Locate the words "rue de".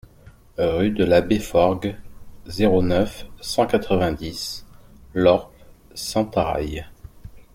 0.57-1.03